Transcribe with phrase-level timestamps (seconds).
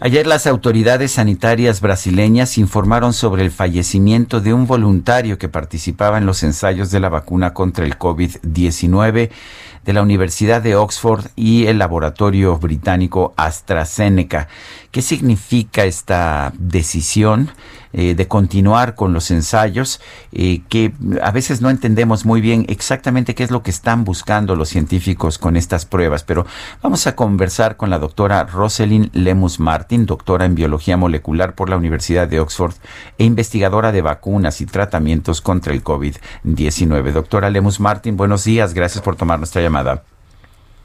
[0.00, 6.24] Ayer las autoridades sanitarias brasileñas informaron sobre el fallecimiento de un voluntario que participaba en
[6.24, 9.30] los ensayos de la vacuna contra el COVID-19
[9.84, 14.46] de la Universidad de Oxford y el laboratorio británico AstraZeneca.
[14.92, 17.50] ¿Qué significa esta decisión?
[17.94, 20.00] Eh, de continuar con los ensayos,
[20.32, 20.92] eh, que
[21.22, 25.38] a veces no entendemos muy bien exactamente qué es lo que están buscando los científicos
[25.38, 26.44] con estas pruebas, pero
[26.82, 31.78] vamos a conversar con la doctora Rosalind Lemus Martin, doctora en biología molecular por la
[31.78, 32.74] Universidad de Oxford
[33.16, 37.12] e investigadora de vacunas y tratamientos contra el COVID-19.
[37.12, 40.02] Doctora Lemus Martin, buenos días, gracias por tomar nuestra llamada.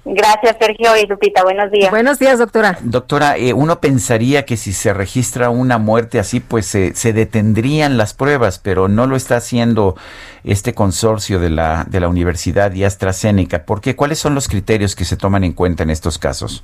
[0.06, 1.44] Gracias, Sergio y Lupita.
[1.44, 1.90] Buenos días.
[1.90, 2.78] Buenos días, doctora.
[2.82, 8.14] Doctora, eh, uno pensaría que si se registra una muerte así, pues se detendrían las
[8.14, 9.96] pruebas, pero no lo está haciendo
[10.44, 13.66] este consorcio de la, de la Universidad y AstraZeneca.
[13.66, 13.96] ¿Por qué?
[13.96, 16.64] ¿Cuáles son los criterios que se toman en cuenta en estos casos?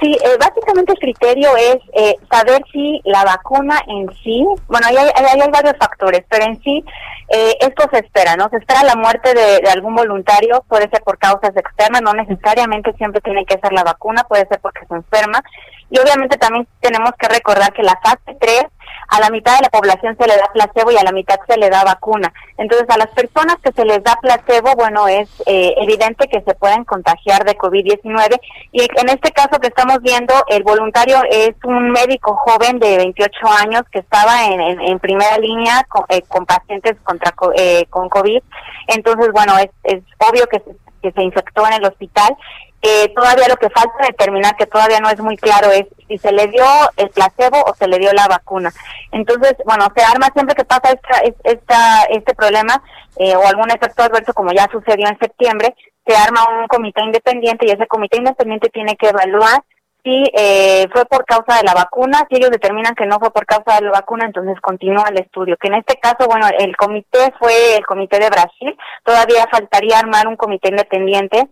[0.00, 4.96] Sí, eh, básicamente el criterio es eh, saber si la vacuna en sí, bueno, hay,
[4.96, 6.84] hay, varios factores, pero en sí
[7.28, 8.48] eh, esto se espera, ¿no?
[8.48, 12.92] Se espera la muerte de, de, algún voluntario, puede ser por causas externas, no necesariamente
[12.92, 15.42] siempre tiene que ser la vacuna, puede ser porque se enferma.
[15.90, 18.66] Y obviamente también tenemos que recordar que la fase 3
[19.08, 21.56] a la mitad de la población se le da placebo y a la mitad se
[21.56, 22.32] le da vacuna.
[22.56, 26.54] Entonces, a las personas que se les da placebo, bueno, es eh, evidente que se
[26.54, 28.40] pueden contagiar de COVID-19.
[28.72, 33.36] Y en este caso que estamos viendo, el voluntario es un médico joven de 28
[33.62, 38.42] años que estaba en, en, primera línea con, eh, con pacientes contra eh, con COVID.
[38.88, 42.36] Entonces, bueno, es, es obvio que se, que se infectó en el hospital
[42.80, 46.32] eh, todavía lo que falta determinar, que todavía no es muy claro, es si se
[46.32, 46.64] le dio
[46.96, 48.72] el placebo o se le dio la vacuna.
[49.10, 52.80] Entonces, bueno, se arma siempre que pasa esta, esta, este problema
[53.16, 55.74] eh, o algún efecto adverso, como ya sucedió en septiembre,
[56.06, 59.62] se arma un comité independiente y ese comité independiente tiene que evaluar
[60.04, 63.44] si eh, fue por causa de la vacuna, si ellos determinan que no fue por
[63.44, 65.56] causa de la vacuna, entonces continúa el estudio.
[65.60, 70.28] Que en este caso, bueno, el comité fue el comité de Brasil, todavía faltaría armar
[70.28, 71.48] un comité independiente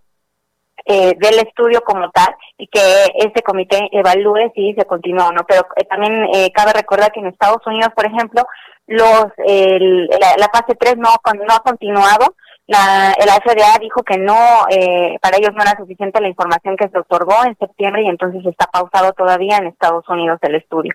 [0.88, 2.80] eh, del estudio como tal y que
[3.16, 5.44] este comité evalúe si se continúa o no.
[5.44, 8.46] Pero eh, también eh, cabe recordar que en Estados Unidos, por ejemplo,
[8.86, 12.36] los la, fase 3 no, ha continuado.
[12.68, 14.36] La, la FDA dijo que no,
[15.20, 18.66] para ellos no era suficiente la información que se otorgó en septiembre y entonces está
[18.66, 20.94] pausado todavía en Estados Unidos el estudio.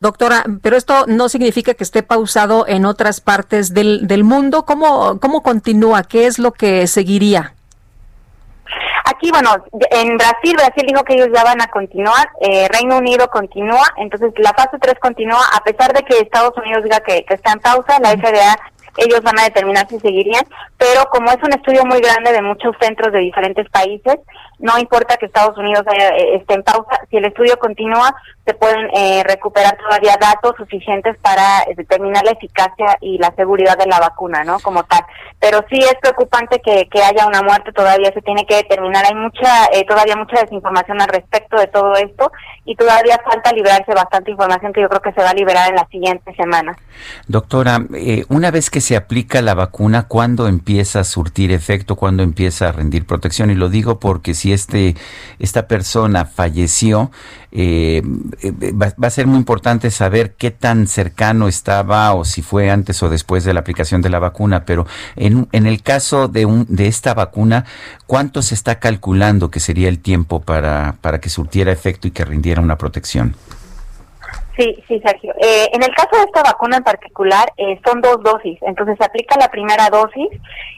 [0.00, 4.66] Doctora, pero esto no significa que esté pausado en otras partes del, del mundo.
[4.66, 6.02] ¿Cómo, ¿Cómo continúa?
[6.02, 7.54] ¿Qué es lo que seguiría?
[9.10, 9.50] Aquí, bueno,
[9.90, 14.32] en Brasil, Brasil dijo que ellos ya van a continuar, eh, Reino Unido continúa, entonces
[14.36, 17.58] la fase 3 continúa, a pesar de que Estados Unidos diga que, que está en
[17.58, 18.56] pausa, la FDA
[18.96, 20.44] ellos van a determinar si seguirían,
[20.76, 24.18] pero como es un estudio muy grande de muchos centros de diferentes países,
[24.60, 28.14] no importa que Estados Unidos eh, esté en pausa, si el estudio continúa,
[28.44, 33.78] se pueden eh, recuperar todavía datos suficientes para eh, determinar la eficacia y la seguridad
[33.78, 34.58] de la vacuna, ¿no?
[34.60, 35.00] Como tal.
[35.38, 39.14] Pero sí es preocupante que, que haya una muerte, todavía se tiene que determinar, hay
[39.14, 42.30] mucha, todavía mucha desinformación al respecto de todo esto
[42.66, 45.76] y todavía falta liberarse bastante información que yo creo que se va a liberar en
[45.76, 46.76] las siguientes semanas.
[47.26, 47.78] Doctora,
[48.28, 51.96] una vez que se aplica la vacuna, ¿cuándo empieza a surtir efecto?
[51.96, 53.50] ¿Cuándo empieza a rendir protección?
[53.50, 54.96] Y lo digo porque si este,
[55.38, 57.10] esta persona falleció,
[57.52, 58.02] eh,
[58.42, 63.02] eh, va, a ser muy importante saber qué tan cercano estaba o si fue antes
[63.02, 64.86] o después de la aplicación de la vacuna, pero
[65.16, 67.64] en, en el caso de, un, de esta vacuna,
[68.06, 72.24] ¿cuánto se está calculando que sería el tiempo para, para que surtiera efecto y que
[72.24, 73.34] rindiera una protección?
[74.60, 75.32] Sí, sí, Sergio.
[75.40, 78.58] Eh, en el caso de esta vacuna en particular, eh, son dos dosis.
[78.60, 80.28] Entonces se aplica la primera dosis.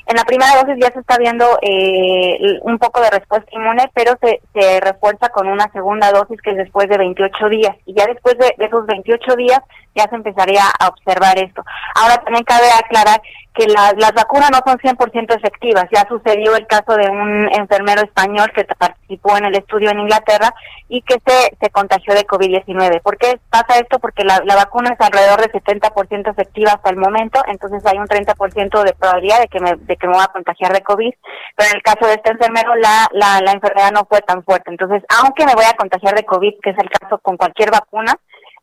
[0.06, 4.12] En la primera dosis ya se está viendo eh, un poco de respuesta inmune, pero
[4.20, 7.76] se, se refuerza con una segunda dosis que es después de 28 días.
[7.84, 9.60] Y ya después de, esos 28 días
[9.96, 11.64] ya se empezaría a observar esto.
[11.96, 13.20] Ahora también cabe aclarar
[13.54, 15.84] que las vacunas no son 100% efectivas.
[15.92, 20.54] Ya sucedió el caso de un enfermero español que participó en el estudio en Inglaterra
[20.88, 23.02] y que se, se contagió de COVID-19.
[23.02, 27.40] ¿Por qué pasa esto porque la, vacuna es alrededor de 70% efectiva hasta el momento,
[27.46, 30.72] entonces hay un 30% de probabilidad de que me de que me voy a contagiar
[30.72, 31.12] de COVID,
[31.56, 34.70] pero en el caso de este enfermero la, la, la enfermedad no fue tan fuerte.
[34.70, 38.14] Entonces, aunque me voy a contagiar de COVID, que es el caso con cualquier vacuna,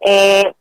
[0.01, 0.53] eh,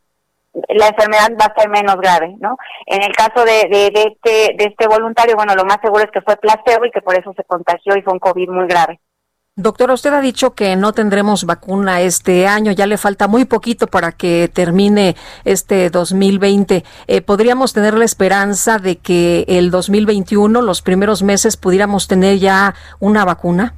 [0.69, 2.57] la enfermedad va a ser menos grave, ¿no?
[2.85, 6.11] En el caso de, de, de, este, de este voluntario, bueno, lo más seguro es
[6.11, 8.99] que fue placebo y que por eso se contagió y fue un COVID muy grave.
[9.61, 13.87] Doctora, usted ha dicho que no tendremos vacuna este año, ya le falta muy poquito
[13.87, 16.85] para que termine este 2020.
[17.07, 22.73] Eh, ¿Podríamos tener la esperanza de que el 2021, los primeros meses, pudiéramos tener ya
[23.01, 23.73] una vacuna?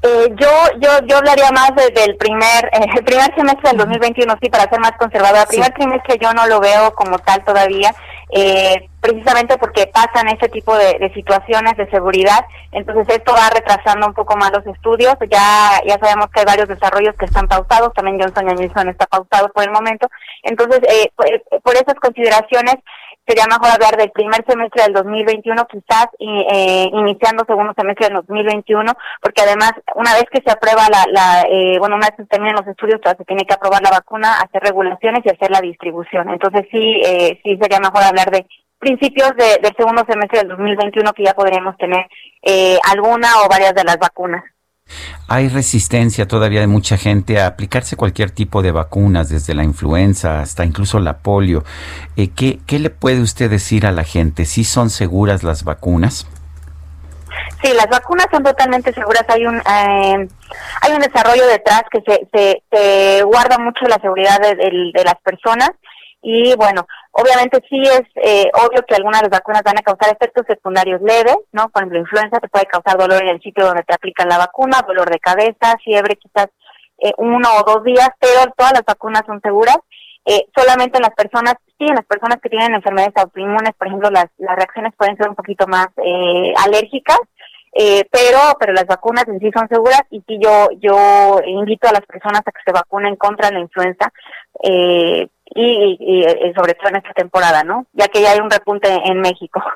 [0.00, 0.48] Eh, yo,
[0.78, 4.70] yo, yo hablaría más desde el primer, eh, el primer semestre del 2021, sí, para
[4.70, 5.42] ser más conservadora.
[5.42, 7.92] El primer trimestre yo no lo veo como tal todavía,
[8.30, 12.44] eh, precisamente porque pasan ese tipo de, situaciones de seguridad.
[12.72, 15.14] Entonces esto va retrasando un poco más los estudios.
[15.30, 17.94] Ya, ya sabemos que hay varios desarrollos que están pausados.
[17.94, 20.08] También Johnson Johnson está pausado por el momento.
[20.42, 21.10] Entonces, eh,
[21.62, 22.76] por esas consideraciones,
[23.28, 28.90] sería mejor hablar del primer semestre del 2021, quizás eh, iniciando segundo semestre del 2021,
[29.20, 32.28] porque además, una vez que se aprueba la, la eh, bueno, una vez que se
[32.28, 36.30] terminen los estudios, se tiene que aprobar la vacuna, hacer regulaciones y hacer la distribución.
[36.30, 38.46] Entonces sí, eh, sí sería mejor hablar de
[38.78, 42.06] principios de, del segundo semestre del 2021 que ya podríamos tener
[42.42, 44.44] eh, alguna o varias de las vacunas.
[45.28, 50.40] Hay resistencia todavía de mucha gente a aplicarse cualquier tipo de vacunas, desde la influenza
[50.40, 51.64] hasta incluso la polio.
[52.16, 54.46] Eh, ¿qué, ¿Qué le puede usted decir a la gente?
[54.46, 56.26] ¿Sí son seguras las vacunas?
[57.62, 59.24] Sí, las vacunas son totalmente seguras.
[59.28, 60.28] Hay un eh,
[60.80, 65.70] hay un desarrollo detrás que se, se, guarda mucho la seguridad de, de las personas
[66.20, 70.12] y bueno, obviamente sí es eh, obvio que algunas de las vacunas van a causar
[70.12, 71.68] efectos secundarios leves, ¿no?
[71.68, 74.84] Por ejemplo, influenza te puede causar dolor en el sitio donde te aplican la vacuna,
[74.86, 76.48] dolor de cabeza, fiebre quizás
[76.98, 79.78] eh, uno o dos días, pero todas las vacunas son seguras.
[80.24, 84.10] Eh, solamente en las personas, sí, en las personas que tienen enfermedades autoinmunes, por ejemplo,
[84.10, 87.18] las, las reacciones pueden ser un poquito más eh, alérgicas,
[87.72, 91.92] eh, pero pero las vacunas en sí son seguras y sí yo yo invito a
[91.92, 94.10] las personas a que se vacunen contra la influenza
[94.62, 97.86] eh, y, sobre todo en esta temporada, ¿no?
[97.92, 99.62] Ya que ya hay un repunte en México.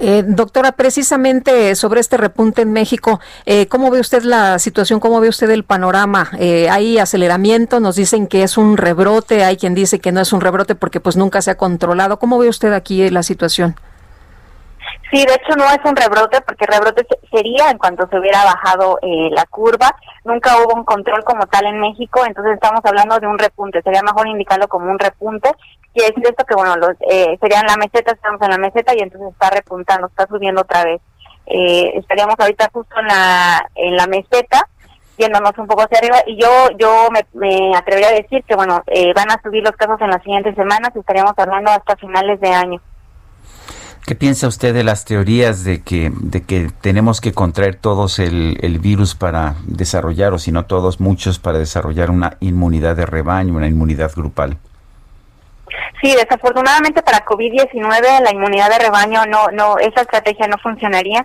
[0.00, 5.00] Eh, doctora, precisamente sobre este repunte en México, eh, ¿cómo ve usted la situación?
[5.00, 6.30] ¿Cómo ve usted el panorama?
[6.38, 7.80] Eh, ¿Hay aceleramiento?
[7.80, 11.00] Nos dicen que es un rebrote, hay quien dice que no es un rebrote porque
[11.00, 12.18] pues nunca se ha controlado.
[12.18, 13.76] ¿Cómo ve usted aquí la situación?
[15.10, 18.98] Sí, de hecho no es un rebrote porque rebrote sería en cuanto se hubiera bajado
[19.02, 19.94] eh, la curva.
[20.24, 23.82] Nunca hubo un control como tal en México, entonces estamos hablando de un repunte.
[23.82, 25.50] Sería mejor indicarlo como un repunte.
[25.92, 29.00] Quiere decir esto que, bueno, los, eh, serían la meseta, estamos en la meseta y
[29.00, 31.00] entonces está repuntando, está subiendo otra vez.
[31.46, 34.66] Eh, estaríamos ahorita justo en la, en la meseta
[35.18, 36.48] yéndonos un poco hacia arriba y yo
[36.78, 40.08] yo me, me atrevería a decir que bueno eh, van a subir los casos en
[40.08, 42.80] las siguientes semanas y estaríamos hablando hasta finales de año.
[44.06, 48.58] ¿Qué piensa usted de las teorías de que, de que tenemos que contraer todos el,
[48.60, 53.54] el virus para desarrollar, o si no todos, muchos, para desarrollar una inmunidad de rebaño,
[53.54, 54.58] una inmunidad grupal?
[56.02, 61.24] Sí, desafortunadamente para COVID-19 la inmunidad de rebaño no, no, esa estrategia no funcionaría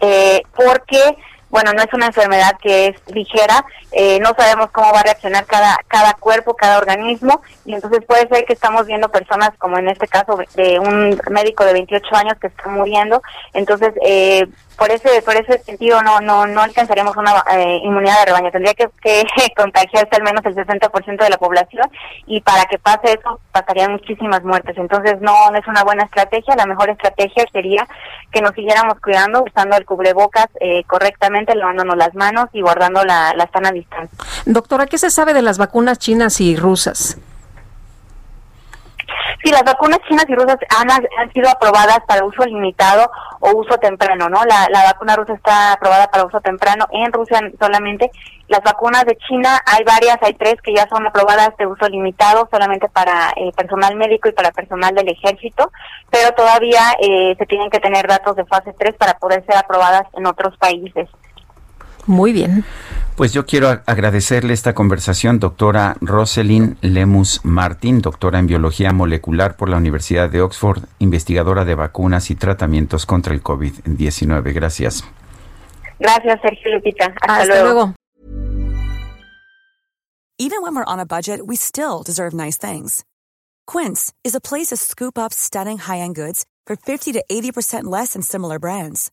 [0.00, 1.16] eh, porque
[1.52, 5.44] bueno, no es una enfermedad que es ligera, eh, no sabemos cómo va a reaccionar
[5.44, 9.88] cada, cada cuerpo, cada organismo, y entonces puede ser que estamos viendo personas, como en
[9.88, 13.22] este caso de un médico de 28 años que está muriendo,
[13.52, 14.48] entonces eh,
[14.82, 18.50] por ese por ese sentido no no no alcanzaríamos una eh, inmunidad de rebaño.
[18.50, 18.88] Tendría que,
[19.56, 21.88] contagiarse al menos el 60% de la población
[22.26, 24.76] y para que pase eso pasarían muchísimas muertes.
[24.76, 26.56] Entonces no, no es una buena estrategia.
[26.56, 27.86] La mejor estrategia sería
[28.32, 33.34] que nos siguiéramos cuidando usando el cubrebocas eh, correctamente lavándonos las manos y guardando la,
[33.36, 34.18] la sana distancia.
[34.46, 37.18] Doctora qué se sabe de las vacunas chinas y rusas
[39.42, 43.76] Sí, las vacunas chinas y rusas han, han sido aprobadas para uso limitado o uso
[43.78, 44.44] temprano, ¿no?
[44.44, 48.10] La, la vacuna rusa está aprobada para uso temprano en Rusia solamente.
[48.48, 52.48] Las vacunas de China hay varias, hay tres que ya son aprobadas de uso limitado
[52.50, 55.72] solamente para eh, personal médico y para personal del ejército,
[56.10, 60.04] pero todavía eh, se tienen que tener datos de fase 3 para poder ser aprobadas
[60.12, 61.08] en otros países.
[62.06, 62.64] Muy bien.
[63.16, 69.68] Pues yo quiero agradecerle esta conversación, doctora Roselyn Lemus Martín, doctora en biología molecular por
[69.68, 74.54] la Universidad de Oxford, investigadora de vacunas y tratamientos contra el COVID-19.
[74.54, 75.04] Gracias.
[75.98, 77.14] Gracias, Sergio Lupita.
[77.20, 77.64] Hasta, luego.
[77.64, 77.94] luego.
[80.38, 83.04] Even when we're on a budget, we still deserve nice things.
[83.66, 88.14] Quince is a place to scoop up stunning high-end goods for 50 to 80% less
[88.14, 89.12] than similar brands.